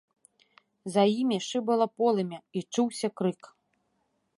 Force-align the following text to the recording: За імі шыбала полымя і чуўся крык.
За 0.95 1.03
імі 1.19 1.37
шыбала 1.49 1.87
полымя 2.01 2.39
і 2.57 2.67
чуўся 2.73 3.07
крык. 3.23 3.41